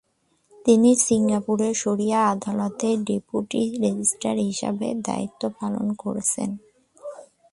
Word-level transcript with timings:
তিনি 0.65 0.89
সিঙ্গাপুরের 1.05 1.73
শরিয়া 1.75 2.19
আদালতে 2.33 2.87
ডেপুটি 3.07 3.61
রেজিস্টার 3.81 4.35
হিসেবে 4.41 4.87
দায়িত্ব 5.07 5.41
পালন 5.59 5.87
করেছেন। 5.93 6.49